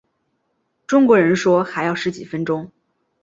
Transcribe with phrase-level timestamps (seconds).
[0.87, 2.71] 中国人说还要十几分钟